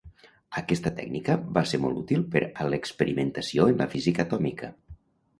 Aquesta 0.59 0.91
tècnica 0.99 1.33
va 1.57 1.61
ser 1.71 1.79
molt 1.83 1.99
útil 2.01 2.23
per 2.35 2.41
a 2.63 2.67
l'experimentació 2.73 3.67
en 3.73 3.77
la 3.83 3.87
física 3.93 4.23
atòmica. 4.25 4.71